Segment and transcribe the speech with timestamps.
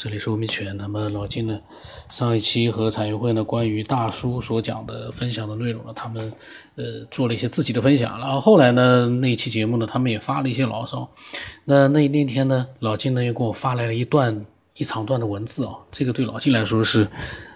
[0.00, 0.76] 这里是欧米犬。
[0.76, 1.60] 那么老金呢，
[2.08, 6.32] 上一期和产业会呢关于大叔所讲的分享的内容呢，他们
[6.76, 8.16] 呃做了一些自己的分享。
[8.20, 11.10] 然后后来呢，那一期节目呢，他们也发了一些牢骚。
[11.64, 17.08] 那那那天呢，老金呢又给我发来了一段一长段的文字啊，这个对老金来说是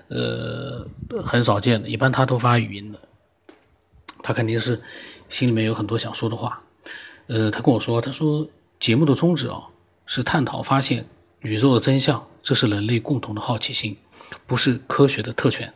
[0.08, 0.84] 呃
[1.22, 2.98] 很少见的，一般他都发语音的。
[4.20, 4.82] 他肯定是
[5.28, 6.60] 心里面有很多想说的话。
[7.28, 8.44] 呃，他跟我说，他说
[8.80, 9.62] 节目的宗旨啊
[10.06, 11.06] 是探讨发现。
[11.42, 13.96] 宇宙的真相，这是人类共同的好奇心，
[14.46, 15.74] 不是科学的特权。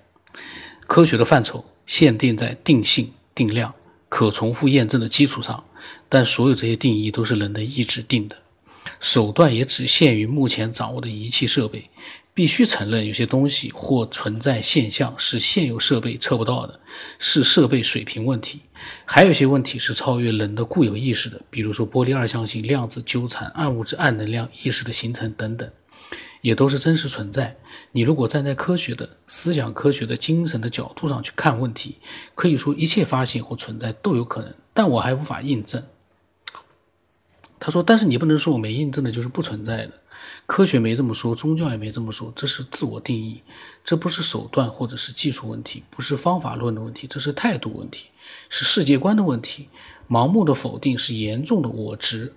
[0.87, 3.75] 科学的范畴限定在定性、定量、
[4.09, 5.65] 可重复验证的基础上，
[6.09, 8.37] 但所有这些定义都是人的意志定的，
[9.01, 11.91] 手段也只限于目前掌握的仪器设备。
[12.37, 16.79] 必须承认，有些东西或存在现象是现有设备测不到的，
[17.19, 18.59] 是设备水平问题；
[19.07, 25.67] 还有些问题是超越人的固有意识的，比如说玻璃二象性、量子纠缠、暗物质、暗能量、意识的形成等等，
[26.43, 27.57] 也都是真实存在。
[27.93, 31.97] 你如果站在科学的思想、科学的精神的角度上去看问题，
[32.35, 35.83] 可以说一切发现或存在都有可能，但我还无法印证。
[37.59, 39.93] 他说：“但是你不能说我没印证的就是不存在的。”
[40.47, 43.43] 科学没这么说，宗教也没这么说，这是自我定义，
[43.85, 48.07] 这不是手段或者是技术问题，不是方法论的问题，这是态度问题，
[48.49, 49.69] 是世界观的问题。
[50.09, 52.33] 盲目的否定是严重的我执。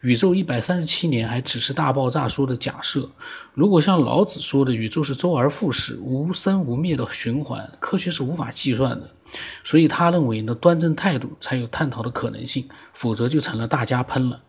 [0.00, 3.10] 宇宙一百三十七年还只是大爆炸说的假设。
[3.52, 9.10] 如果像老子说的宇宙是周而复始、无生无灭的循环，科学是无法计算的。
[9.62, 14.40] 所以他认为呢，端正态度才有探讨的可能性，否则就成了大家喷了。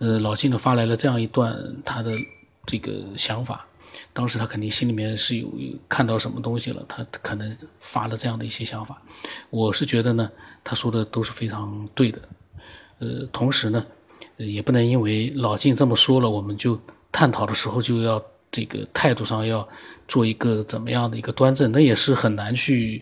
[0.00, 2.10] 呃，老金呢发来了这样一段他的
[2.66, 3.66] 这个想法，
[4.14, 5.48] 当时他肯定心里面是有
[5.88, 9.00] 看到什么东西了，他可能发了这样的一些想法。
[9.50, 10.30] 我是觉得呢，
[10.64, 12.18] 他说的都是非常对的。
[12.98, 13.86] 呃，同时呢，
[14.38, 16.80] 也不能因为老金这么说了，我们就
[17.12, 19.66] 探讨的时候就要这个态度上要。
[20.10, 23.00] 做一个怎么样的一个端正，那也是很难去，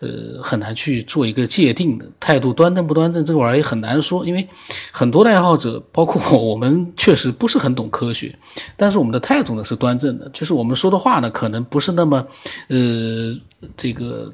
[0.00, 4.26] 呃，很难去做一个界定的态度端正不端正，这个玩意儿也很难说。
[4.26, 4.46] 因为
[4.92, 8.38] 很多的爱好者，包括我们，确实不是很懂科学，
[8.76, 12.26] 但是我们的态度呢是端正的，就是我们说的话呢，可能不是那么，
[12.68, 13.34] 呃，
[13.74, 14.30] 这个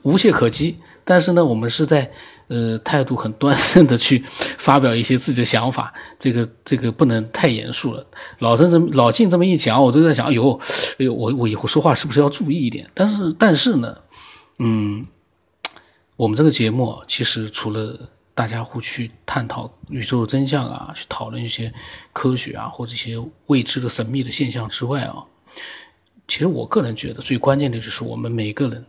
[0.00, 0.78] 无懈可击。
[1.04, 2.10] 但是呢，我们是在
[2.50, 4.22] 呃态度很端正的去
[4.58, 8.04] 发表一些自己的想法，这个这个不能太严肃了。
[8.40, 10.60] 老郑这么老静这么一讲，我都在想，哎呦，
[10.98, 12.90] 哎呦，我我以后说话是不是要注意一点？
[12.92, 13.96] 但是但是呢，
[14.58, 15.06] 嗯，
[16.16, 21.72] 我们这个节目其实除了大家会去探讨宇宙的真相啊，去讨论一些
[22.12, 25.22] 科学啊或者一些未知的神秘的现象之外啊，
[26.26, 28.84] 其实我个人觉得最关键的就是我们每个人。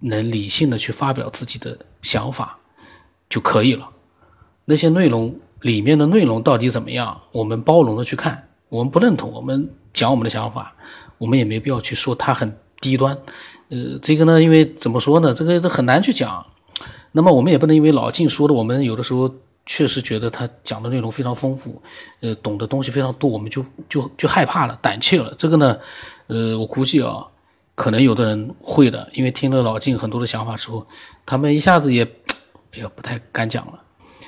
[0.00, 2.58] 能理性的去发表自己的想法
[3.28, 3.88] 就可以了。
[4.64, 8.48] 那些内容里面的内容到底怎么样，我们包容的去看。
[8.68, 10.74] 我们不认同，我们讲我们的想法，
[11.16, 13.16] 我们也没必要去说它很低端。
[13.70, 16.46] 呃，这个呢，因为怎么说呢，这个很难去讲。
[17.12, 19.34] 那么我们也不能因为老静说的，我们有的时候
[19.64, 21.82] 确实觉得他讲的内容非常丰富，
[22.20, 25.34] 呃，懂的东西非常多，我们就就就害怕了，胆怯了。
[25.36, 25.78] 这个呢，
[26.28, 27.26] 呃，我估计啊。
[27.78, 30.84] 可能有的人会的，因为听了老晋很多的想法之后，
[31.24, 32.02] 他们一下子也，
[32.72, 33.80] 哎呀，不太敢讲了，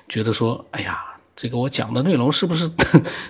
[0.09, 1.03] 觉得说，哎呀，
[1.35, 2.71] 这个我讲的内容是不是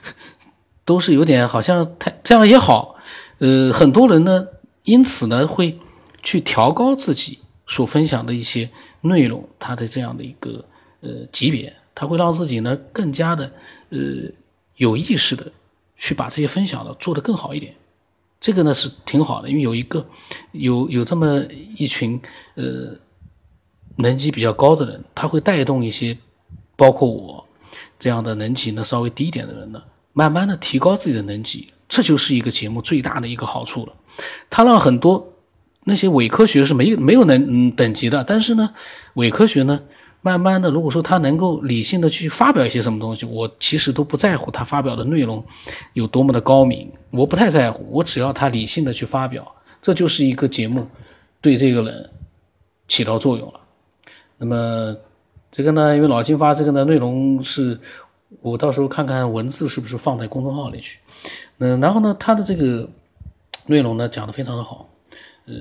[0.84, 2.96] 都是有点好像太这样也好，
[3.38, 4.46] 呃，很多人呢，
[4.84, 5.78] 因此呢会
[6.22, 8.68] 去调高自己所分享的一些
[9.00, 10.62] 内容，他的这样的一个
[11.00, 13.50] 呃级别，他会让自己呢更加的
[13.88, 13.98] 呃
[14.76, 15.50] 有意识的
[15.96, 17.74] 去把这些分享的做得更好一点。
[18.40, 20.04] 这个呢是挺好的，因为有一个
[20.52, 21.42] 有有这么
[21.76, 22.18] 一群
[22.54, 22.96] 呃
[23.96, 26.16] 能级比较高的人，他会带动一些
[26.74, 27.46] 包括我
[27.98, 29.82] 这样的能级呢稍微低一点的人呢，
[30.14, 33.92] 慢慢的提高自己的能级，这就是一个节目最大的一个好处了。
[34.48, 35.34] 他让很多
[35.84, 38.72] 那些伪科学是没有没有能等级的，但是呢
[39.14, 39.80] 伪科学呢。
[40.22, 45.42] 慢慢的，如果说他能够理性的去发表一些什么东西，我其实都不在乎他发表的内容
[45.94, 49.50] 有多么的高明，我不太在乎，我只要他理性的去发表，
[49.80, 50.86] 这就是一个节目
[51.40, 52.10] 对这个人
[52.86, 53.60] 起到作用了。
[54.36, 54.94] 那么
[55.50, 57.80] 这个呢，因为老金发这个呢内容是，
[58.42, 60.98] 我到时候看看文字是不是放在公众号里去，
[61.58, 62.86] 嗯，然后呢，他的这个
[63.66, 64.86] 内容呢讲的非常的好，
[65.46, 65.54] 呃。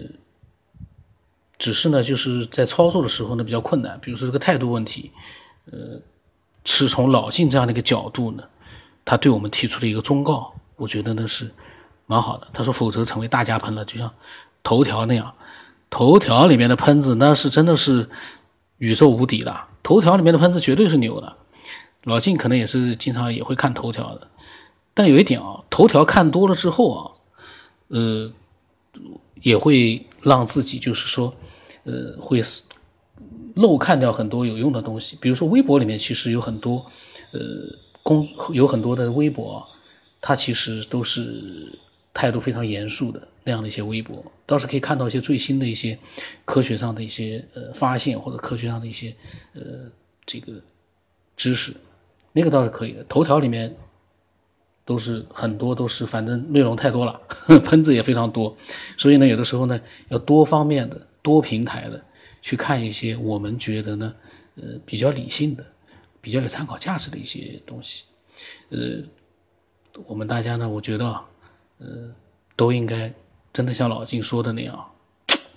[1.60, 5.12] 只是呢，就是在操作的时候呢比较困难，比如说这个态度问题，
[5.72, 6.00] 呃，
[6.64, 8.44] 是从老晋这样的一个角度呢，
[9.04, 11.52] 他对我们提出了一个忠告，我觉得呢是
[12.08, 12.48] 蛮好的。
[12.54, 14.10] 他说，否则成为大家喷了，就像
[14.64, 15.34] 头条那样，
[15.90, 18.10] 头条里面的喷子那是真的是
[18.78, 21.36] 宇宙无敌的，头条里面的喷子绝对是牛的。
[22.06, 24.28] 老晋可能也是经常也会看头条的，
[24.94, 27.12] 但有一点啊，头条看多了之后啊，
[27.90, 28.32] 呃，
[29.42, 31.34] 也会让自己就是说，
[31.84, 32.44] 呃，会
[33.56, 35.18] 漏看掉很多有用的东西。
[35.20, 36.86] 比如说微博里面其实有很多，
[37.32, 37.40] 呃，
[38.04, 39.66] 公有很多的微博，
[40.22, 41.32] 它其实都是
[42.14, 45.98] 态度非常严肃的那样的一些微博，倒是可以看到一些最新的一些
[46.46, 49.16] 科学上的一些呃发现或者科学上的一些
[49.54, 49.62] 呃
[50.26, 50.54] 这个
[51.36, 51.74] 知识，
[52.34, 53.04] 那个倒是可以的。
[53.06, 53.76] 头条里面。
[54.86, 57.22] 都是很多都是，反正内容太多了，
[57.64, 58.58] 喷子也非常多，
[58.98, 62.04] 所以呢，有的时候呢，要多方面的、多平台的
[62.42, 64.16] 去看一些我们觉得呢，
[64.56, 65.66] 呃，比较理性的、
[66.22, 68.06] 比较有参考价值的一些东西。
[68.70, 69.04] 呃，
[70.06, 71.06] 我们大家呢，我觉得，
[71.80, 72.12] 呃，
[72.56, 73.14] 都应该
[73.52, 74.92] 真的像老金说的那样，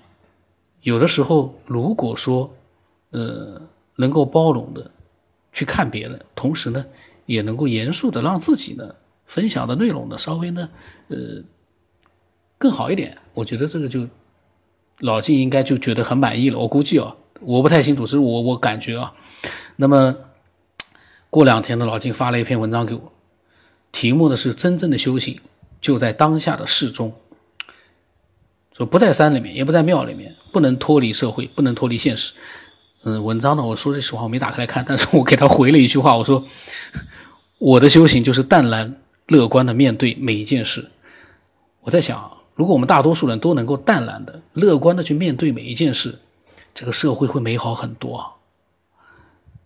[0.83, 2.53] 有的时候如果说，
[3.11, 3.61] 呃，
[3.97, 4.91] 能够包容的
[5.53, 6.85] 去看别人，同时呢，
[7.27, 8.95] 也能够严肃的让自己呢。
[9.25, 10.69] 分享的内容呢，稍微呢，
[11.09, 11.43] 呃，
[12.59, 13.17] 更好一点。
[13.33, 14.07] 我觉得这个就
[15.03, 16.59] 老金应该就觉得很满意了。
[16.59, 19.13] 我估计啊，我不太清楚，是我我感觉啊。
[19.77, 20.17] 那么
[21.29, 23.13] 过两天呢，老金发了一篇文章给我，
[23.93, 25.39] 题目呢是“真正的修行
[25.81, 27.15] 就在当下的事中”，
[28.77, 32.33] 说不在山里面，也不在庙里面，不能脱离社会，不能脱离现实。
[33.05, 36.45] 嗯，文章呢，我说句实话，我没打开来看， 但是我给他回了一句话，我说
[37.59, 38.97] 我的修行就是淡然。
[39.29, 40.91] 乐观的面对每一件事，
[41.83, 46.19] 我在想，如果我们大多数人都能够淡然的、乐观的去面对每一件事，
[46.75, 48.29] 这个社会会美好很多啊！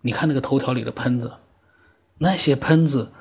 [0.01, 1.33] 你看那个头条里的喷子，
[2.19, 3.11] 那些喷子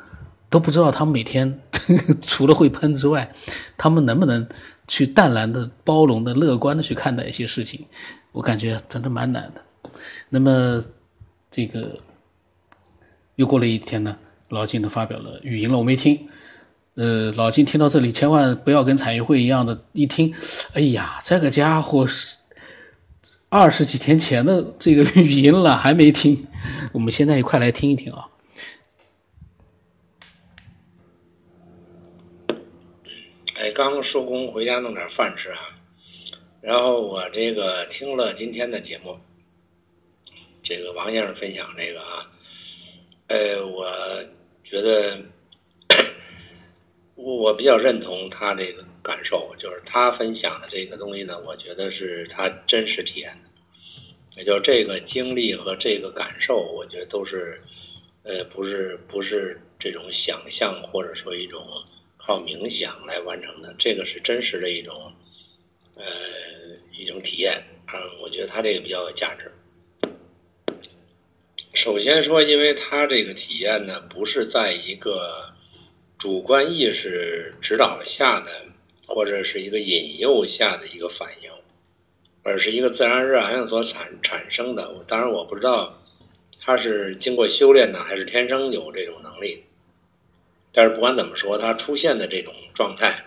[0.48, 1.60] 都不知道他们每天
[2.22, 3.34] 除了会喷之外，
[3.76, 4.48] 他们能不能
[4.86, 7.86] 去淡然的、包容的、乐观的去看待一些事情？
[8.32, 9.90] 我感觉真的蛮难的。
[10.28, 10.84] 那么，
[11.50, 11.98] 这个
[13.34, 14.16] 又过了一天呢？
[14.50, 16.28] 老金呢发表了语音了，我没听。
[16.96, 20.34] 呃，老金听到这里，千万不要跟彩云会一样的，一听，
[20.72, 22.38] 哎呀，这个家伙是
[23.50, 26.46] 二十几天前的这个语音了，还没听。
[26.94, 28.26] 我们现在一块来听一听啊。
[33.56, 35.58] 哎，刚收工回家弄点饭吃啊。
[36.62, 39.14] 然后我这个听了今天的节目，
[40.64, 42.24] 这个王先生分享这个啊，
[43.26, 43.84] 呃，我。
[44.68, 45.16] 觉得
[47.46, 57.62] 我比较认同他这个感受，就是他分享的这个东西呢，我觉得是他真实体验的，也就是这个经历和这个感受，我觉得都是
[58.24, 61.64] 呃不是不是这种想象或者说一种
[62.16, 65.12] 靠冥想来完成的，这个是真实的一种
[65.96, 66.04] 呃
[66.98, 69.48] 一种体验啊，我觉得他这个比较有价值。
[71.74, 75.54] 首先说，因为他这个体验呢，不是在一个
[76.18, 78.50] 主观意识指导下的，
[79.06, 81.50] 或者是一个引诱下的一个反应，
[82.42, 85.04] 而是一个自然而然所产产生的。
[85.06, 86.02] 当然，我不知道
[86.58, 89.64] 他是经过修炼呢，还是天生有这种能力。
[90.72, 93.24] 但是不管怎么说，他出现的这种状态，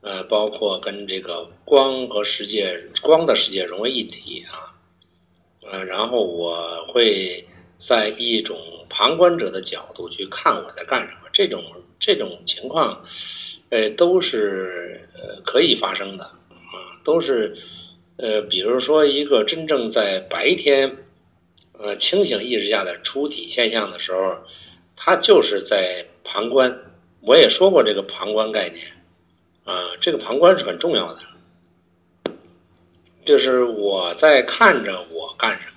[0.00, 4.74] 呃，包括跟这个光和世界、光的世界融为一体啊，
[5.70, 7.46] 呃，然后我会。
[7.84, 8.56] 在一种
[8.88, 11.62] 旁观者的角度去看我在干什么，这种
[11.98, 13.04] 这种情况，
[13.70, 17.56] 呃，都是呃可以发生的啊，都是
[18.16, 20.96] 呃，比如说一个真正在白天
[21.72, 24.36] 呃清醒意识下的出体现象的时候，
[24.96, 26.78] 他就是在旁观。
[27.24, 28.84] 我也说过这个旁观概念
[29.64, 31.20] 啊，这个旁观是很重要的，
[33.24, 35.71] 就是我在看着我干什么。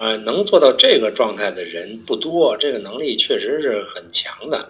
[0.00, 4.66] 呃，能做到这个状态的人不多，这个能力确实是很强的。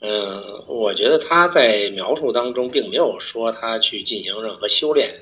[0.00, 5.14] 嗯，我觉得他在描述当中并没有说他去进行任何修炼，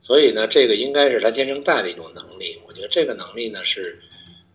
[0.00, 2.58] 所以呢，这个应该是他天生带的一种能力。
[2.66, 3.98] 我觉得这个能力呢是，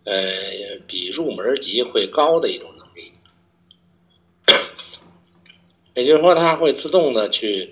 [0.02, 3.12] 呃，比入门级会高的一种能力。
[5.94, 7.70] 也就是说，他会自动的去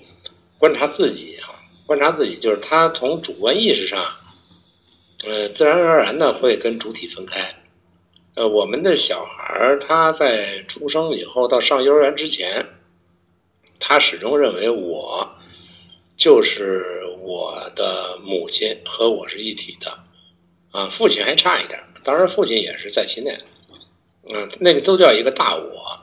[0.61, 1.51] 观察自己啊，
[1.89, 4.01] 观察自己，就是他从主观意识上。
[5.25, 7.55] 呃，自然而然的会跟主体分开。
[8.35, 12.67] 呃，我们的小孩他在出生以后到上幼儿园之前，
[13.81, 15.27] 他始终认为我
[16.19, 16.85] 就是
[17.23, 19.99] 我的母亲和我是一体的。
[20.71, 23.39] 啊，父亲还差一点，当然父亲也是在其内。
[24.29, 25.99] 嗯，那个都叫一个大我。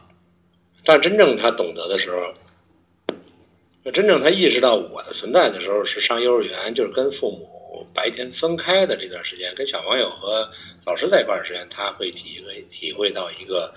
[0.84, 7.53] 但真正他懂得的时候，真正他意识到我的存在的时候，是上幼儿园，就是跟父母。
[7.94, 10.50] 白天分开的这段时间，跟小朋友和
[10.86, 13.74] 老师在一块儿时间，他会体会体会到一个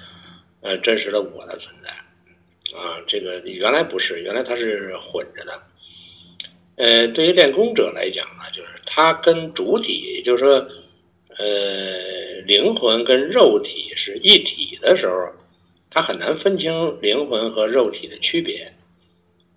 [0.61, 1.91] 呃真实的我的存在
[2.77, 3.21] 啊，这。
[3.21, 5.63] 个原来不是，原来它是混着的。
[6.77, 10.53] 呃，对于练功者来讲呢，就是它跟主体，也就是说，
[11.39, 15.33] 呃，灵魂跟肉体是一体的时候，
[15.91, 18.71] 他很难分清灵魂和肉体的区别。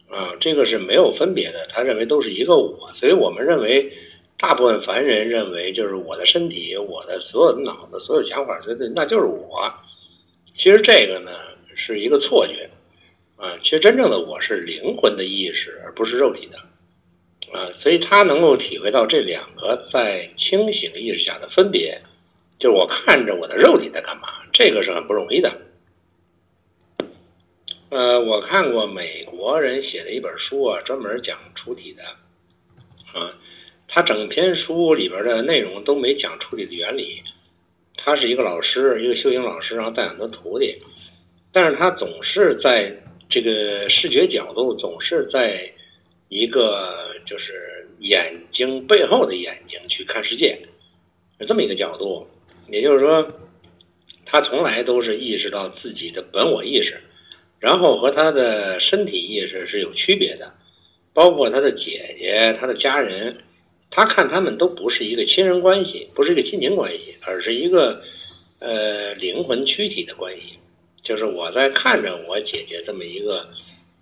[0.10, 3.92] 啊，这个是没有分别的，他认为都是一个我，所以我们认为，
[4.40, 9.72] 大部分凡人认为就是我的身体，我的所有的脑子，所有想法，这那就是我。
[10.56, 11.32] 其实这个呢
[11.76, 12.70] 是一个错觉，
[13.36, 16.58] 啊，其实真正的我是灵魂的意识，而不是肉体的，
[17.58, 21.98] 啊，所以他能够体会到这两个在清醒意识下的分别，
[22.60, 25.52] 就是我看着我的肉体在干嘛，这个是很不容易的。
[27.90, 32.04] 呃，我看过美国人写的一本书啊，专门讲出体的，
[33.20, 33.34] 啊，
[33.90, 37.22] 他整篇书里边的内容都没讲处理的原理。
[37.98, 40.74] 他是一个老师，一个修行老师，然后带很多徒弟，
[41.52, 42.96] 但是他总是在
[43.30, 45.70] 这个视觉角度，总是在
[46.30, 50.58] 一个就是眼睛背后的眼睛去看世界，
[51.40, 52.26] 有这么一个角度。
[52.70, 53.28] 也就是说，
[54.26, 56.98] 他从来都是意识到自己的本我意识。
[57.60, 60.50] 然后和他的身体意识是有区别的，
[61.14, 63.36] 包括他的姐姐、他的家人，
[63.92, 68.00] 他看他们都不是一个亲人关系，不是一个亲情关系，而是一个
[68.62, 70.60] 呃灵魂躯体的关系。
[71.04, 73.48] 就是我在看着我姐姐这么一个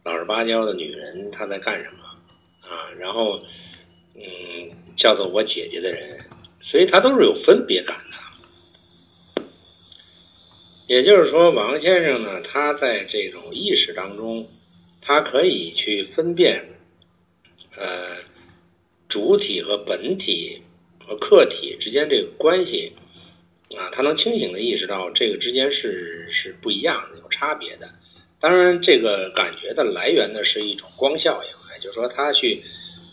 [0.03, 2.89] 老实巴交的女人，她在干什么啊？
[2.99, 3.39] 然后
[4.15, 4.23] 嗯，
[4.97, 6.19] 叫做我姐姐的人，
[6.61, 8.17] 所以他都是有分别感的。
[10.89, 14.45] 也就是说，王先生呢，他在这种意识当中，
[15.01, 16.65] 他可以去分辨，
[17.77, 18.15] 呃，
[19.17, 20.61] 主体和本体
[21.03, 22.93] 和客体之间这个关系，
[23.75, 27.89] 啊，他能清醒的意识到这个之间是是不一样的，有差别的。
[28.39, 32.55] 当然，这个感觉的来源呢，是一种光效应，也就是说，他去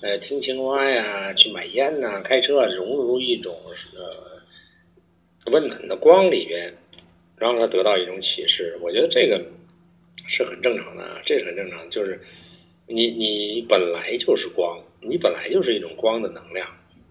[0.02, 3.50] 呃听青蛙呀，去买烟呐，开车融入一种
[3.96, 6.70] 呃温暖的光里边。
[7.36, 9.44] 让他得到一种启示，我觉得这个
[10.28, 11.90] 是很正常的，这是很正常。
[11.90, 12.18] 就是
[12.86, 16.66] 你你本来就是光，你本来就是一种光的能量，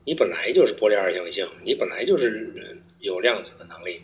[0.05, 2.57] 你本来就是波粒二象性，你本来就是
[3.01, 3.99] 有量子的能力。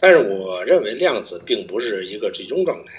[0.00, 2.92] 但是我认为量子并不是一个最终状态。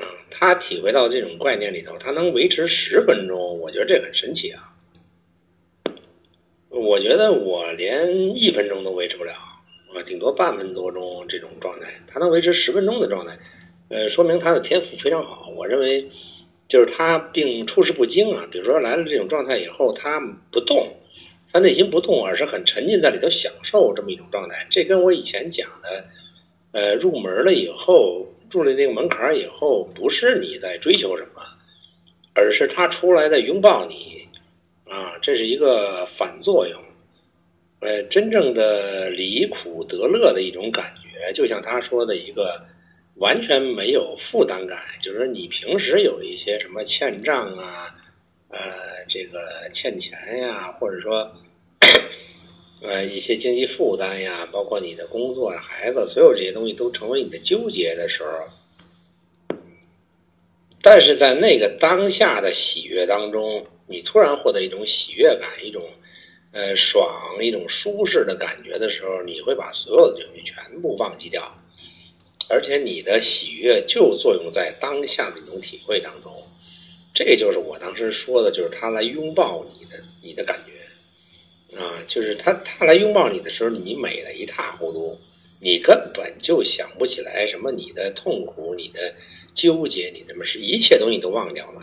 [0.00, 4.72] 啊，他体会到这种概念里头，他能维持十分钟，我觉得这很神奇啊。
[6.70, 9.32] 我觉得我连一分钟都维持不了。
[9.94, 13.36] 啊，顶多半分多钟这种状态，他能维持十分钟的状态，
[13.90, 15.50] 呃，说明他的天赋非常好。
[15.54, 16.08] 我认为，
[16.72, 18.46] 就是他并处事不惊啊。
[18.50, 20.18] 比如说来了这种状态以后，他
[20.50, 20.88] 不动，
[21.52, 24.66] 他内心不动，而是很沉浸在里头享受这么一种状态。
[24.70, 26.04] 这跟我以前讲的，
[26.72, 31.42] 呃，入门了以后，入了那个门槛以后，不是你在追求什么，
[32.34, 34.26] 而是他出来在拥抱你，
[34.88, 36.80] 啊，这是一个反作用。
[37.80, 42.58] 呃，真正的离苦得乐的一种感觉，就像他说的一个
[43.16, 47.94] 完全没有负担感，就是说你平时有一些什么欠账啊，
[48.48, 48.58] 呃，
[49.08, 49.40] 这个
[49.74, 51.30] 欠钱呀，或者说
[52.82, 59.56] 呃一些经济负担呀，包括你的工作、孩子，所有这些东西都成为你的纠结的时候，
[60.82, 65.82] 但是在那个当下的喜悦当中，你突然获得一种喜悦感，一种。
[66.54, 71.50] 呃，爽一种舒适的感觉的时候，你会把所有的东西全部忘记掉，
[72.48, 76.32] 而且你的喜悦就作用在当下的一种体会当中。
[77.14, 85.18] 这就是我当时说的，就是他来拥抱你的你的感觉啊，就是他他来拥抱你的时候，你美得一塌糊涂，
[85.60, 89.14] 你根本就想不起来什么你的痛苦、你的
[89.54, 91.82] 纠结、你什么是一切东西都忘掉了，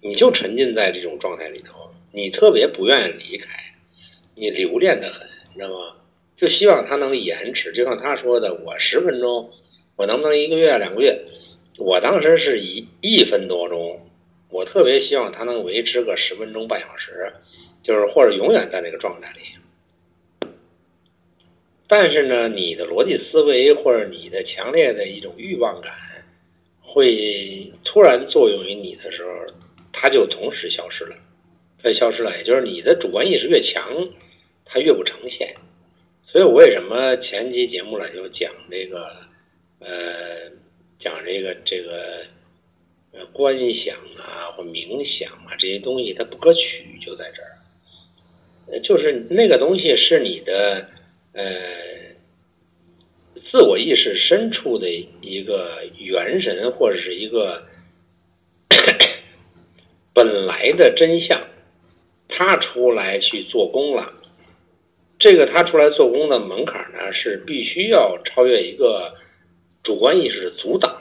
[0.00, 3.48] 你就沉浸在这种状态里头，你特别不愿意离开。
[4.36, 5.96] 你留恋的很，你知道吗？
[6.36, 7.70] 就希望他能延迟。
[7.72, 9.50] 就像他说的，我十分钟，
[10.00, 11.20] 我能不能一个月、两个月？
[11.76, 14.00] 我当时是一一分多钟，
[14.48, 17.30] 我特别希望他能维持个十分钟、半小时，
[17.82, 19.40] 就是或者永远在那个状态里。
[21.86, 25.92] 但是呢，你的逻辑思维或者你的强烈的一种欲望感，
[26.80, 29.30] 会突然作用于你的时候，
[29.92, 31.16] 它就同时消失了。
[31.82, 33.82] 它消失了，也就是你的主观意识越强。
[34.64, 35.54] 它越不呈现，
[36.26, 39.14] 所以我为什么前期节目了就讲这个，
[39.80, 40.50] 呃，
[40.98, 42.22] 讲这个这个，
[43.12, 47.48] 呃，观想啊或冥想啊这些东西，它不可取就在这儿，
[48.72, 50.86] 呃，就是那个东西是你的
[51.34, 51.42] 呃
[53.50, 54.88] 自我意识深处的
[55.22, 57.62] 一个元神或者是一个
[60.14, 61.40] 本来的真相，
[62.28, 64.12] 他出来去做工了。
[65.18, 69.12] 这个他出来做工的门槛呢，是必须要超越一个
[69.82, 70.94] 主观意识的阻挡，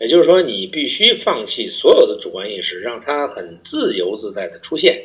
[0.00, 5.02] 也就是说，你必须放弃所有的主观意识，让它很自由自在的出现。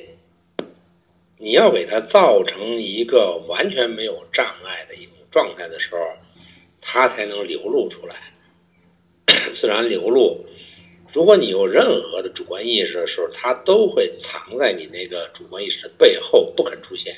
[1.38, 6.00] 你要给它造成一个完全没有障碍的一种状态的时候，
[6.81, 8.15] 它才能流露出来，
[9.60, 10.38] 自然流露。
[11.13, 17.13] 如果你有任何的主观意识的时候，它都会藏在你那个主观意识的背后，不肯出现。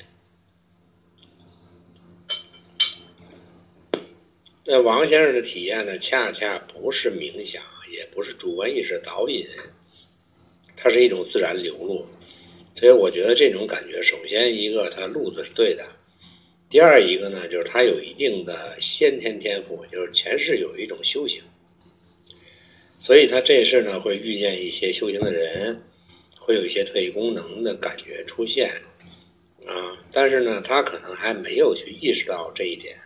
[4.67, 7.61] 那王先生的体验呢，恰恰不是冥想，
[7.93, 9.45] 也不是主观意识导引，
[10.75, 12.03] 它是一种自然流露。
[12.75, 15.85] 所以我觉得这种感觉，首先一个他路子是对的，
[16.67, 21.39] 第二一个呢，就是他有一定的先天天赋，就是前世有一种修行，
[23.03, 25.79] 所以他这事呢会遇见一些修行的人，
[26.39, 28.71] 会有一些特异功能的感觉出现，
[29.67, 32.97] 啊，但是呢，他可能还没有去意识到这一点。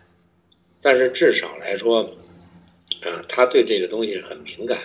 [0.82, 2.02] 但是至少来说，
[3.02, 4.78] 啊，他对这个东西很敏感，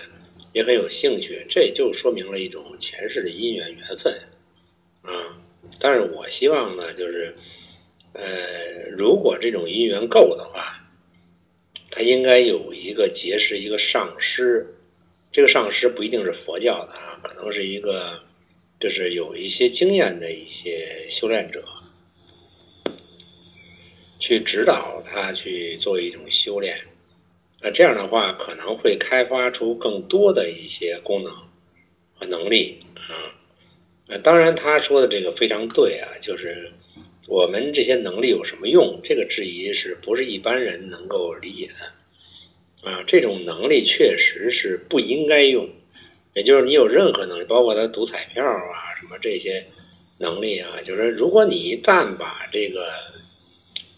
[0.53, 4.13] 也很有兴趣，这就说明了一种前世的因缘缘分，
[5.03, 5.37] 啊。
[5.79, 7.33] 但是我希望呢，就是，
[8.13, 10.77] 呃，如果这种因缘够的话，
[11.91, 14.65] 他应该有一个结识一个上师，
[15.31, 18.19] 这个上师不一定是佛教的啊，可能是一个，
[18.79, 21.61] 就是有一些经验的一些修炼者。
[24.25, 26.75] 去指导他去做一种修炼，
[27.61, 31.31] 那这样的话可能会开发出更多的一些功能
[32.15, 33.29] 和能力啊。
[34.07, 36.67] 那当然他说的这个非常对啊，就是
[37.27, 38.99] 我们这些能力有什么用？
[39.03, 43.03] 这个质疑是不是一般人能够理解的啊？
[43.05, 45.69] 这种能力确实是不应该用，
[46.33, 49.63] 也就是你有任何能力，包括他赌彩票啊什么这些
[50.19, 52.89] 能力啊，就是如果你一旦把这个。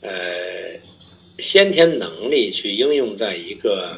[0.01, 0.77] 呃，
[1.39, 3.97] 先天能力去应用在一个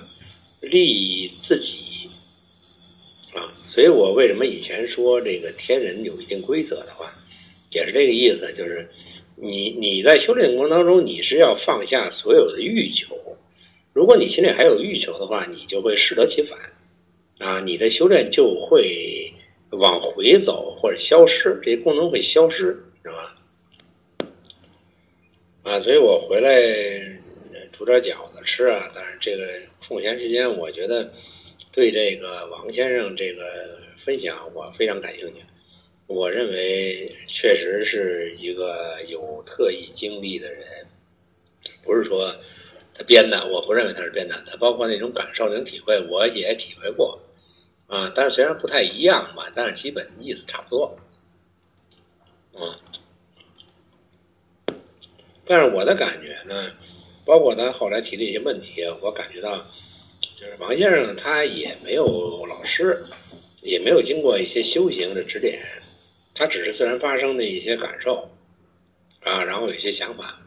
[0.62, 2.08] 利益自己
[3.36, 7.12] 啊，所以我为什么以前说这个天人有一定规则的话，
[7.72, 8.88] 也是这个意思，就是
[9.36, 13.16] 你你在修炼过程当中，你是要放下所有的欲求，
[13.94, 16.58] 如果你心里还有欲求的话，你就会适得其反
[17.40, 19.32] 啊，你的修炼就会
[19.72, 22.58] 往回走或者消失，这些功能会消失，
[23.04, 23.36] 是吧？
[25.70, 26.50] 啊，所以我回来
[27.72, 28.92] 煮点饺子吃啊。
[28.96, 29.48] 但是这个
[29.88, 31.14] 空闲时间，我觉得
[31.72, 35.44] 对这个王先生这个分享我非常感兴趣。
[36.08, 40.64] 我认为确实是一个有特异经历的人，
[41.84, 42.36] 不是说
[42.96, 43.48] 他编的。
[43.50, 47.22] 我不认为他是编的，他包括那种感受、那种体会，我也体会过
[47.86, 48.12] 啊。
[48.16, 50.98] 但是虽然不太一样吧，但是基本意思差不多。
[52.56, 52.74] 啊。
[55.50, 56.72] 但是我的感觉呢，
[57.26, 62.06] 包括他后来提的一些问题，我感觉到，就是王先生他也没有
[62.46, 62.96] 老师，
[63.64, 65.60] 也没有经过一些修行的指点，
[66.36, 68.30] 他只是自然发生的一些感受，
[69.22, 70.40] 啊，然后有一些想法，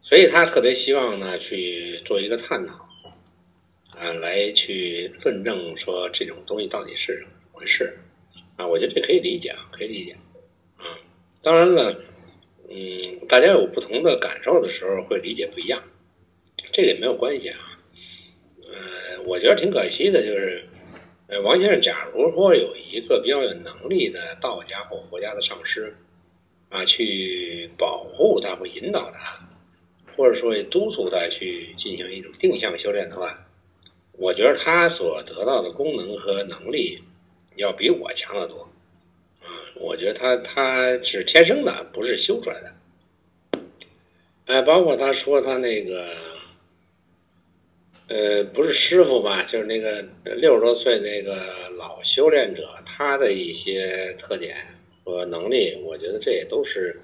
[0.00, 2.72] 所以他特别希望呢去做一个探讨，
[3.98, 7.94] 啊，来去论证说这种东西到底是怎么回事，
[8.56, 10.12] 啊，我觉得这可以理解，可以理解，
[10.78, 10.96] 啊，
[11.42, 11.94] 当然了。
[12.70, 15.82] 嗯，大家有不同的感受的时候，会理解不一样，
[16.72, 17.58] 这个也没有关系啊。
[18.62, 20.62] 呃，我觉得挺可惜的，就是，
[21.28, 25.94] 呃，王先生，假如说有一个比较有能力的道家或佛家的上师，
[26.70, 29.38] 啊，去保护他或引导他，
[30.16, 33.34] 或者说督促他去进行一种定向修炼的话，
[34.18, 36.98] 我觉得他所得到的功能和能力，
[37.56, 38.62] 要比我强得多
[39.42, 39.52] 啊。
[39.76, 42.72] 我觉得他他是天生的，不是修出来的。
[44.48, 46.08] 哎，包括他说他那个，
[48.08, 54.56] 呃，不是师傅吧，就是那个六十多岁那个老修炼者，他的一些特点
[55.04, 56.98] 和能力，我觉得这也都是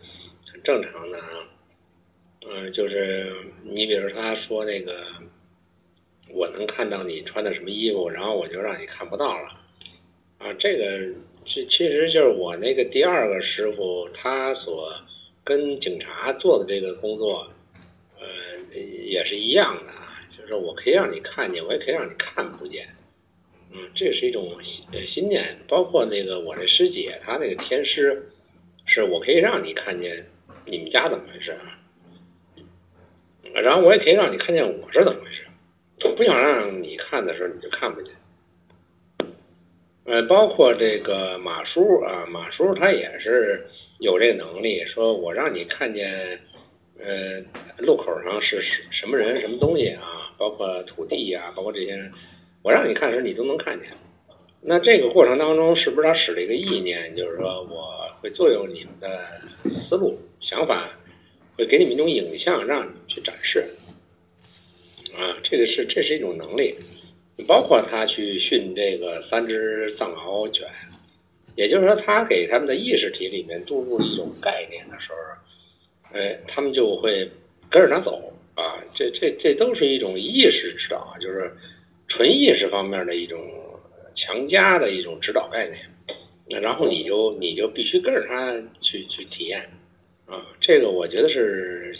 [0.50, 1.28] 很正常的啊。
[2.48, 3.30] 嗯，就是
[3.62, 5.04] 你比如他说那个，
[6.32, 9.48] 我能看到你穿的什么衣服，然后我就让你看不到了
[10.38, 11.14] 啊，这个。
[11.46, 14.90] 这其实就是我那个第二个师傅，他所
[15.44, 17.46] 跟警察做的这个工作，
[18.18, 18.26] 呃，
[18.78, 20.18] 也是一样的啊。
[20.36, 22.88] 就是我可以让你看见，我也可以让你看不见。
[23.72, 24.56] 嗯，这是一种
[24.92, 25.56] 呃心念。
[25.68, 28.30] 包括那个我那师姐，她那个天师，
[28.86, 30.24] 是我可以让你看见
[30.66, 31.56] 你们家怎么回事，
[33.52, 35.42] 然后我也可以让你看见我是怎么回事。
[36.04, 38.14] 我不想让你看的时候，你就看不见。
[40.04, 43.66] 呃，包括这个马叔啊，马叔他也是
[43.98, 46.38] 有这个能力，说我让你看见，
[46.98, 47.40] 呃，
[47.78, 52.10] 路口上是什什么人、什么东西啊，包括土地呀，包括这些人，
[52.62, 53.88] 我让你看时，你都能看见。
[54.60, 59.40] 那这个过程当中，是不是他使了一个意念，就是说我会作用你们的
[59.88, 60.90] 思路、想法，
[61.56, 63.64] 会给你们一种影像，让你们去展示？
[65.14, 66.74] 啊，这个是这是一种能力。
[67.48, 70.68] 包括他去训这个三只藏獒犬，
[71.56, 77.28] 也就是说，他给他们的意识体里面注入一种概念的时候，哎，他们就会
[77.70, 78.20] 跟着他走
[78.54, 78.80] 啊。
[78.94, 81.50] 这这这都是一种意识指导，就是
[82.08, 83.38] 纯意识方面的一种
[84.16, 85.78] 强加的一种指导概念。
[86.48, 89.60] 那然后你就你就必须跟着他去去体验
[90.26, 90.44] 啊。
[90.60, 91.96] 这个我觉得是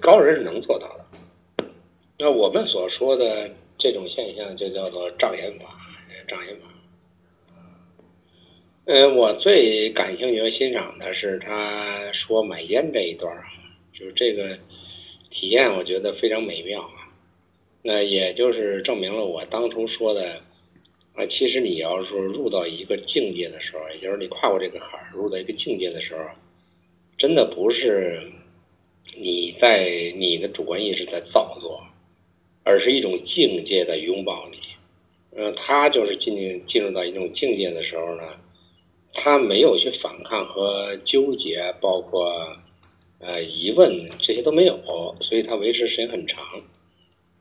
[0.00, 1.64] 高人是能做到的。
[2.18, 3.50] 那我们所说的。
[3.78, 5.66] 这种现象就叫做障眼法，
[6.26, 6.66] 障眼法。
[8.86, 13.42] 呃，我最感兴趣和欣赏的是他说买烟这一段啊，
[13.92, 14.56] 就是这个
[15.28, 17.10] 体验，我觉得非常美妙啊。
[17.82, 20.40] 那也就是证明了我当初说的
[21.14, 26.22] 啊，其实你要是入到一个境界的时候，也就是你跨过这个坎儿，入到一个境界的时候，
[27.18, 28.22] 真的不是
[29.18, 31.82] 你在你的主观意识在造作。
[32.62, 34.58] 而是一种境界的拥抱你，
[35.36, 36.34] 嗯，他就是进
[36.66, 38.22] 进入到一种境界的时候呢，
[39.16, 42.30] 他没有去反抗和纠结，包括
[43.18, 44.76] 呃疑问这些都没有，
[45.20, 46.44] 所以他维持时间很长，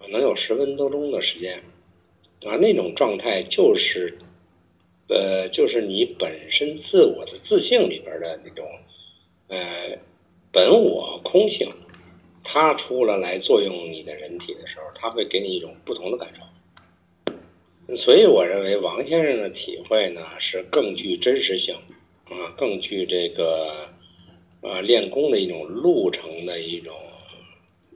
[0.09, 1.57] 能有十分多钟的时间，
[2.45, 4.17] 啊，那种状态就是，
[5.09, 8.65] 呃，就是你本身自我的自信里边的那种，
[9.49, 9.97] 呃，
[10.51, 11.69] 本我空性。
[12.47, 16.41] 它出了来作用你的人体的时候，它会给你一种不同的感受。
[17.97, 21.75] 所以我认为王先生的体会呢是更具真实性，
[22.25, 23.87] 啊，更具这个
[24.61, 26.95] 啊练功的一种路程的一种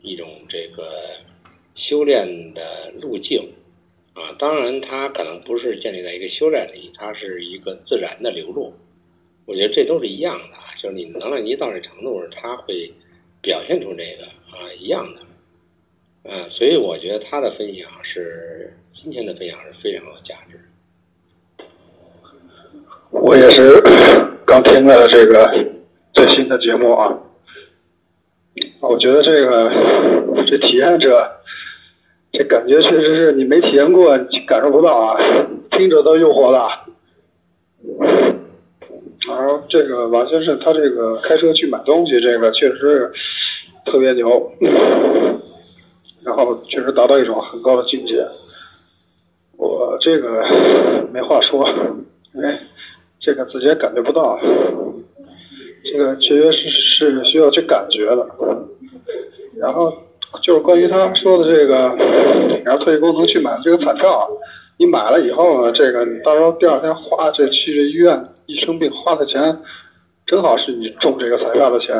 [0.02, 0.91] 一种这个
[1.75, 3.41] 修炼的路径，
[4.13, 8.71] 啊，当然他可能不是建立在一个修炼里，它是一个自然的流露。
[9.47, 12.91] 我觉得这都是一样的，就是你能量级到这程度，他会
[13.41, 14.28] 表现出这个。
[14.52, 15.21] 啊，一样的，
[16.23, 20.59] 嗯，所以我觉得他的分享是今天的分享是非常有价值。
[23.12, 23.81] 我也是
[24.45, 25.49] 刚听了这个
[26.13, 27.17] 最新的节目啊，
[28.81, 29.71] 我觉得这个
[30.45, 31.25] 这体验者
[32.33, 35.17] 这感觉确实是你没体验过感受不到啊，
[35.71, 36.69] 听着都诱惑了。
[39.27, 43.12] 然后这个王先生他这个开车去买东西，这个确实。
[43.85, 44.51] 特别牛，
[46.23, 48.23] 然后确实达到一种很高的境界。
[50.01, 50.43] 这个
[51.12, 51.63] 没话说，
[52.43, 52.59] 哎，
[53.19, 54.39] 这个自己也感觉不到，
[55.91, 58.27] 这个确确实实是需要去感觉的。
[59.59, 59.91] 然后
[60.41, 61.95] 就是关于他说的这个，
[62.63, 64.27] 然后特异功能去买这个彩票，
[64.77, 69.57] 你买了以后呢，这个你到时候第二天花这去这医院一生病花的钱，
[70.25, 71.93] 正好是你中这个彩票的钱。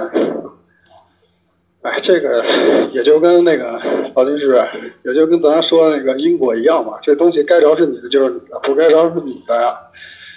[1.82, 2.44] 哎，这个
[2.92, 3.80] 也就跟那个
[4.14, 4.62] 老金师，
[5.06, 7.00] 也就跟咱说的那个因果一样嘛。
[7.02, 9.74] 这东西该着是你的就是你的，不该着是你的呀。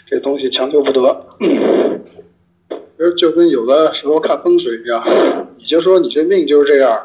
[0.06, 1.20] 这东西强求不得。
[2.96, 5.04] 就就跟有的时候看风水一样，
[5.58, 6.96] 你就说你这命就是这样，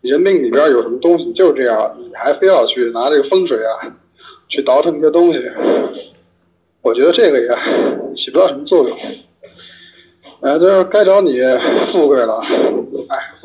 [0.00, 3.92] 你这命里边有什么东西就是这样，你还非要去拿这个风水啊，
[4.48, 5.40] 去倒腾这东西，
[6.80, 7.48] 我觉得这个也
[8.16, 8.98] 起不到什么作用。
[10.40, 11.38] 哎，就是该找你
[11.92, 12.40] 富贵了。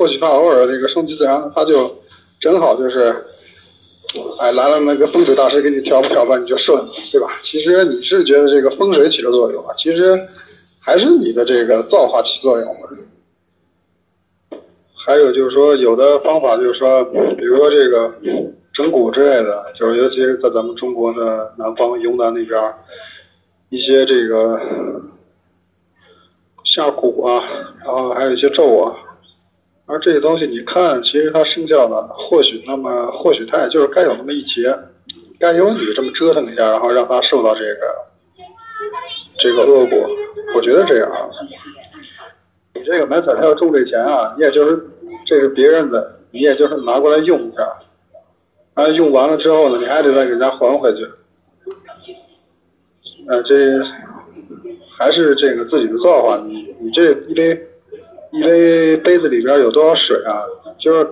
[0.00, 1.94] 或许他偶尔那个顺其自然，他就
[2.40, 3.14] 正好就是，
[4.40, 6.82] 哎，来了那个风水大师给你调不调吧，你就顺，
[7.12, 7.26] 对吧？
[7.42, 10.18] 其实你是觉得这个风水起了作用啊，其实
[10.82, 12.88] 还是你的这个造化起作用了。
[15.04, 17.04] 还有就是说，有的方法就是说，
[17.36, 18.10] 比如说这个
[18.72, 22.58] 整蛊之类的，就是尤其是在咱们中国的南方云南那边，
[23.68, 24.58] 一些这个。
[26.72, 27.44] 下蛊啊，
[27.84, 28.94] 然后还有一些咒啊，
[29.90, 34.72] 而这些东西你看，其实它生效了，或许那么或许它也就是该有那么一劫，
[35.38, 37.80] 该由你这么折腾一下，然后让他受到这个
[39.40, 40.08] 这个恶果。
[40.54, 41.26] 我觉得这样啊，
[42.74, 44.80] 你这个买彩票中这钱啊，你也就是
[45.26, 47.62] 这是别人的，你也就是拿过来用一下，
[48.74, 51.04] 啊，用完了之后呢，你还得再给人家还回去，
[53.26, 53.54] 啊，这。
[54.98, 57.58] 还是这个自己的造化，你你这因为
[58.32, 60.44] 一杯杯子里边有多少水啊？
[60.78, 61.08] 就是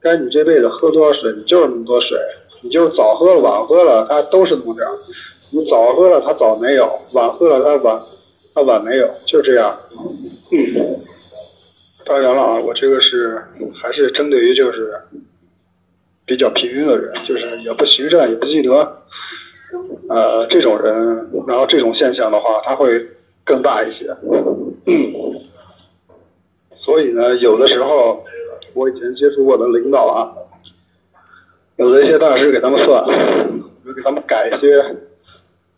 [0.00, 2.18] 该你这辈子喝多少水，你就是那么多水。
[2.62, 4.86] 你就是早喝了晚喝了，它都是那么点。
[5.50, 7.98] 你早喝了它早没有，晚喝了它晚
[8.54, 9.74] 它晚没有，就这样。
[10.52, 10.58] 嗯，
[12.06, 13.42] 当然了啊，我这个是
[13.82, 14.92] 还是针对于就是
[16.26, 18.74] 比较平庸的人，就是也不行善也不积德，
[20.10, 20.94] 呃，这种人，
[21.48, 23.02] 然后这种现象的话，他会
[23.42, 24.04] 更大一些。
[24.86, 25.14] 嗯，
[26.82, 28.24] 所以呢，有的时候
[28.74, 30.32] 我以前接触过的领导啊，
[31.76, 33.04] 有的一些大师给他们算，
[33.94, 34.80] 给他们改一些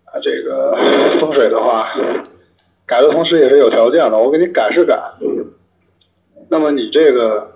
[0.05, 0.77] 啊这个
[1.21, 1.89] 风水的话，
[2.87, 4.99] 改的同时也是有条件的，我给你改是改，
[6.49, 7.47] 那么你这个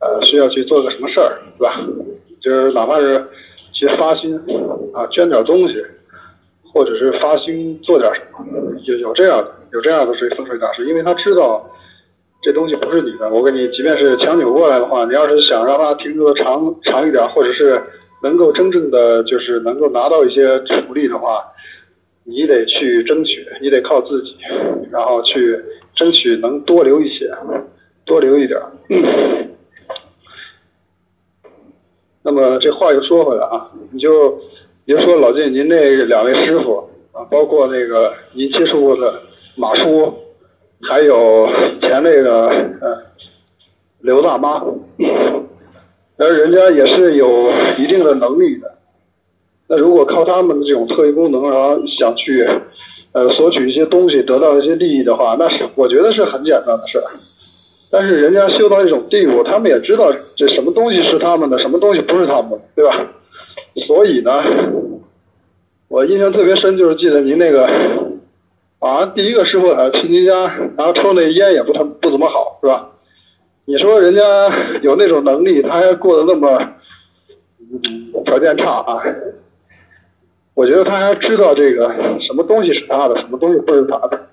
[0.00, 1.80] 呃需要去做个什么事儿，是吧？
[2.40, 3.24] 就是哪怕是
[3.72, 4.38] 去发心
[4.94, 5.84] 啊捐点东西，
[6.72, 8.46] 或者是发心做点什么，
[8.84, 11.64] 有有这样的有这样的这风水大师，因为他知道
[12.40, 17.82] 这东西不是你的，我给你即便是强扭过来的话，你要是想让它停留的长长一点，或者是
[18.22, 21.44] 能够真正的就是能够拿到一些福利的话，
[22.24, 24.36] 你得去争取，你得靠自己，
[24.90, 25.58] 然后去
[25.96, 27.28] 争取能多留一些，
[28.06, 28.60] 多留一点。
[28.88, 29.46] 嗯
[32.22, 34.30] 那么这话又说回来啊，你就
[34.84, 36.76] 比如说老晋您那两位师傅
[37.12, 39.22] 啊，包括那个您接触过的
[39.56, 40.12] 马叔，
[40.82, 43.02] 还有以前那个呃
[44.00, 44.62] 刘大妈，
[46.18, 48.70] 而人家也是有一定的能力的。
[49.68, 52.48] 那如果靠他们的这种特异功能，然后想去
[53.12, 57.04] 呃索取一些东西，得到一些利益的话，那是我觉得是很简单的事儿。
[57.90, 63.06] 但是人家修到一种地步，他们也知道这什么东西是他们的，什么东西不是他们的，对吧？
[63.86, 64.30] 所以呢，
[65.88, 67.66] 我印象特别深，就是记得您那个，
[68.80, 70.32] 啊第一个师傅还去您家，
[70.76, 72.90] 然后抽那烟也不太不怎么好，是吧？
[73.64, 74.22] 你说人家
[74.82, 76.58] 有那种能力，他还过得那么
[78.24, 79.02] 条件差啊？
[80.54, 81.88] 我觉得他还知道这个
[82.20, 84.28] 什么东西是他的，什么东西不是他的。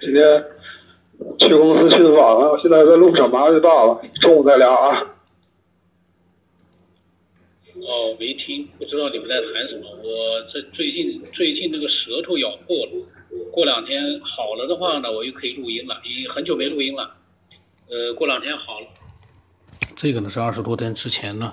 [0.00, 0.44] 今天
[1.38, 5.00] 去公司去的晚了，现在在路上，马上就到了，中午再聊啊。
[7.76, 9.90] 哦，没听，不知道你们在谈什么。
[9.98, 12.92] 我这最近最近这个舌头咬破了，
[13.50, 16.00] 过两天好了的话呢，我又可以录音了。
[16.04, 17.16] 已经很久没录音了，
[17.90, 18.86] 呃，过两天好了。
[19.96, 21.52] 这个呢是二十多天之前呢，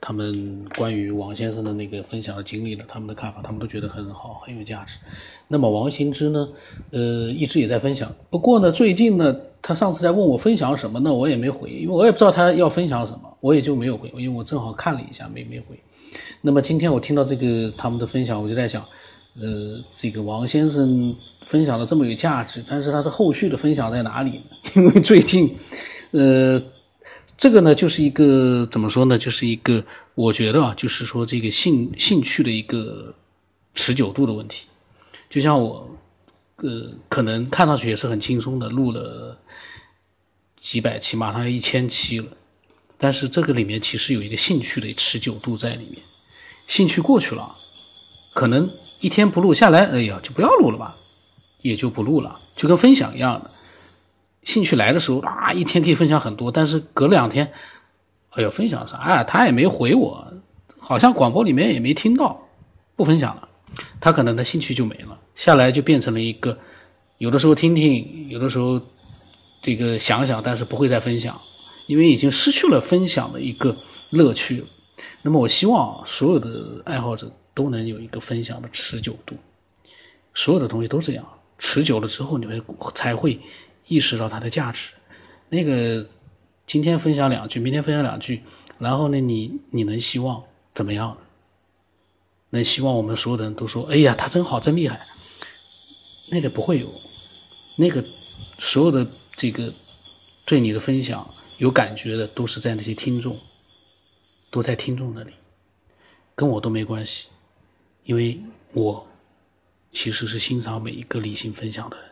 [0.00, 4.98] 他们关于王先生的那个分享的经历了，他们的看法，他们都觉得很好，很有价值。
[5.46, 6.48] 那么王行之呢，
[6.90, 8.12] 呃，一直也在分享。
[8.28, 15.78] 不过呢，最近呢，他上次在问我分享什么呢，我也没回，因为我也不知道他要分享什么，我也就没有回，因为我正好看了一下，没没回。
[16.42, 18.82] 那么今天我听到这个他们的分享，我就在想，
[19.40, 24.40] 呃，这个王先生分享的这么有价值，但是他的后续的分享在哪里？
[24.76, 25.56] 因为最近，
[26.10, 26.62] 呃。
[27.34, 29.18] 这个呢，就是一个怎么说呢？
[29.18, 33.12] 就是一个我觉得啊，就是说这个兴兴趣的一个
[33.74, 34.66] 持久度的问题。
[35.28, 35.90] 就像我，
[36.58, 39.36] 呃，可能看上去也是很轻松的，录了
[40.60, 42.26] 几百期，马上要一千期了。
[42.96, 45.98] 但是这个里面其实有一个兴趣的持久度在里面。
[46.66, 47.54] 兴趣过去了，
[48.34, 48.68] 可能
[49.00, 50.94] 一天不录下来，哎呀，就不要录了吧，
[51.62, 53.50] 也就不录了，就跟分享一样的。
[54.44, 57.52] 兴趣来的时候啊，一天可以分享很多，但是隔两天，
[58.30, 59.22] 哎呦，分享啥呀？
[59.22, 60.26] 他也没回我，
[60.78, 62.48] 好像广播里面也没听到，
[62.96, 63.48] 不分享了。
[64.00, 66.58] 他可能的兴趣就没了，下来就变成了一个，
[67.18, 68.80] 有的时候听听，有的时候
[69.62, 71.34] 这个想想，但是不会再分享，
[71.86, 73.76] 因为已经失去了分享的一个
[74.10, 74.66] 乐趣了。
[75.22, 79.36] 那么我希望所有的爱好者都能有一个分享的持久度，
[80.34, 81.26] 所有的东西都这样，
[81.58, 82.62] 持久了之后，你会
[82.94, 83.40] 才会。
[83.88, 84.92] 意识到它的价值，
[85.48, 86.06] 那个
[86.68, 88.40] 今天分享两句，明天分享两句，
[88.78, 91.18] 然后呢，你你能希望怎么样？
[92.50, 94.98] 能希望我们所有的人都说：“哎呀，他真好，真厉害。”
[96.30, 96.86] 那个不会有，
[97.78, 99.04] 那个所有的
[99.36, 99.70] 这个
[100.46, 103.36] 对你的分享有感觉的，都是在那些听众，
[104.52, 105.32] 都在听众那里，
[106.34, 107.28] 跟我都没关系，
[108.04, 108.38] 因为
[108.74, 109.08] 我
[109.90, 112.06] 其实是欣赏每一个理性分享的人。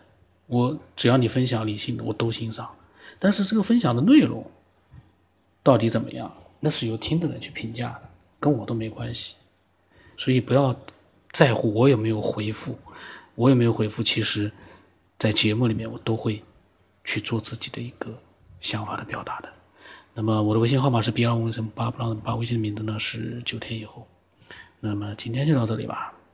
[0.46, 2.74] 我只要你分享理性的，我都欣赏。
[3.18, 4.50] 但是这个分享的内容
[5.62, 8.08] 到底怎么样，那是由听的人去评价的，
[8.40, 9.34] 跟我都没关系。
[10.16, 10.74] 所以不要
[11.32, 12.78] 在乎我有没有回复，
[13.34, 14.02] 我有没有回复。
[14.02, 14.50] 其实，
[15.18, 16.42] 在节目里面我都会
[17.04, 18.18] 去做自己的一个
[18.62, 19.52] 想法的表达的。
[20.14, 24.06] 那么我的微信号码是 B 二五零八，不让八，微信的名字呢是九天以后。
[24.80, 26.12] 那么今天就到这里吧。